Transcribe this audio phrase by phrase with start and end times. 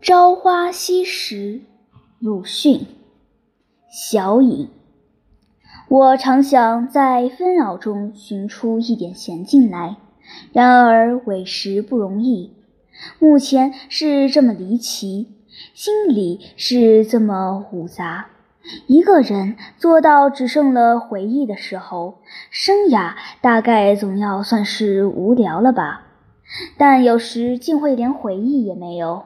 [0.00, 1.60] 朝花夕拾，
[2.20, 2.86] 鲁迅。
[3.90, 4.68] 小影。
[5.88, 9.96] 我常想在纷扰中寻出一点闲静来，
[10.52, 12.52] 然而委实不容易。
[13.18, 15.34] 目前是这么离奇，
[15.74, 18.26] 心里是这么复杂。
[18.86, 22.20] 一个人做到只剩了回忆的时候，
[22.50, 26.06] 生涯大概总要算是无聊了吧？
[26.78, 29.24] 但有时竟会连回忆也没有。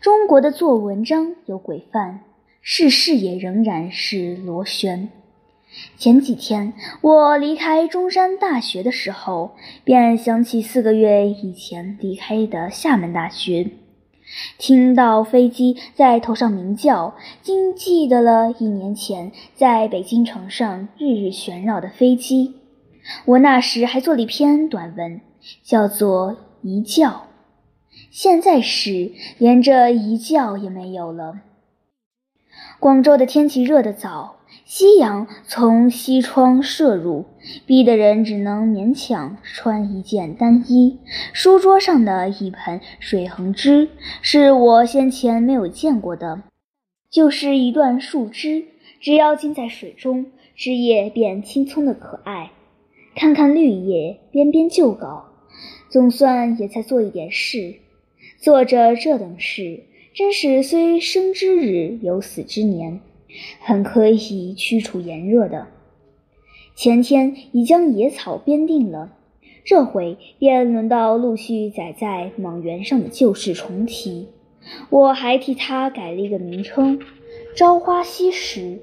[0.00, 2.20] 中国的做文章有规范，
[2.60, 5.08] 世事也仍然是螺旋。
[5.96, 13.72] 前几天我离开中山大学的时候，便想起四个月以前离开的厦门大学，
[14.56, 22.54] 听到飞机在头上鸣叫，竟记得了一年前在北京城上日日旋绕的飞机。
[23.24, 25.20] 我那时还做了一篇短文，
[25.64, 26.32] 叫做
[26.62, 27.08] 《一觉》。
[28.14, 31.40] 现在是连这一觉也没有了。
[32.78, 37.24] 广州的天气热得早，夕阳从西窗射入，
[37.66, 41.00] 逼得人只能勉强穿一件单衣。
[41.32, 43.88] 书桌上的一盆水横枝
[44.22, 46.44] 是我先前没有见过的，
[47.10, 48.66] 就是一段树枝，
[49.00, 52.52] 只要浸在水中，枝叶便青葱的可爱。
[53.16, 55.30] 看看绿叶，编编旧稿，
[55.90, 57.80] 总算也在做一点事。
[58.44, 63.00] 做着这等事，真是虽生之日有死之年，
[63.58, 65.68] 很可以驱除炎热的。
[66.76, 69.16] 前天已将野草编定了，
[69.64, 74.28] 这回便轮到陆续载在莽原上的旧事重提。
[74.90, 77.00] 我还替它改了一个名称
[77.56, 78.80] ：“朝花夕拾”，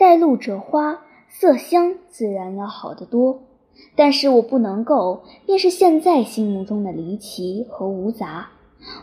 [0.00, 3.42] 带露者花，色香自然要好得多。
[3.96, 8.50] 但是我不能够，便是现在心目中的离奇和无杂，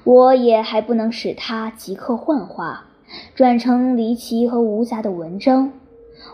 [0.04, 2.86] 我也还不能使它即刻幻化，
[3.36, 5.74] 转成离奇和无杂的文章，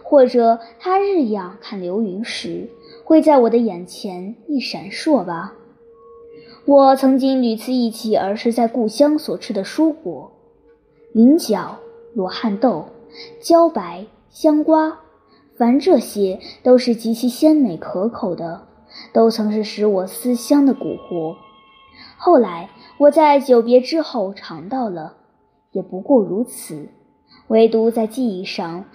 [0.03, 2.69] 或者它日仰看流云时，
[3.03, 5.53] 会在我的眼前一闪烁吧。
[6.65, 10.31] 我曾经屡次忆起儿时在故乡所吃的蔬果，
[11.11, 11.79] 菱角、
[12.13, 12.85] 罗汉豆、
[13.41, 14.99] 茭白、香瓜。
[15.61, 18.63] 凡这些都是极其鲜美可口的，
[19.13, 21.35] 都曾是使我思乡的蛊惑。
[22.17, 25.17] 后来我在久别之后尝到了，
[25.71, 26.89] 也不过如此。
[27.47, 28.85] 唯独在记忆上，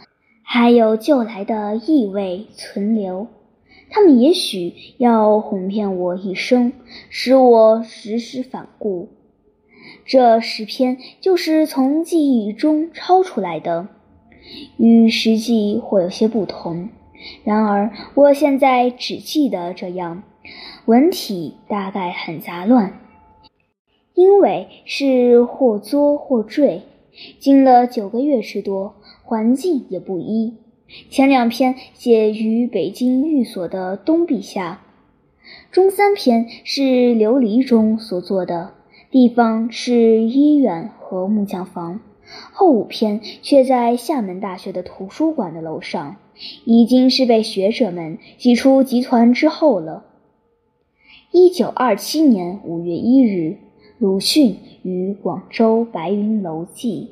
[0.42, 3.28] 还有旧来的意味存留。
[3.88, 6.72] 他们也许要哄骗我一生，
[7.08, 9.08] 使我时时反顾。
[10.04, 13.86] 这诗篇就是从记忆中抄出来的。
[14.76, 16.88] 与实际或有些不同，
[17.44, 20.22] 然而我现在只记得这样，
[20.84, 23.00] 文体大概很杂乱，
[24.14, 26.82] 因为是或作或缀，
[27.38, 30.54] 经了九个月之多，环境也不一。
[31.10, 34.82] 前两篇写于北京寓所的东壁下，
[35.72, 38.74] 中三篇是琉璃中所做的，
[39.10, 42.00] 地方是医院和木匠房。
[42.52, 46.16] 后五篇却在厦门大学的图书馆的楼上，
[46.64, 50.04] 已经是被学者们挤出集团之后了。
[51.32, 53.58] 一九二七年五月一日，
[53.98, 57.10] 鲁迅于广州白云楼记。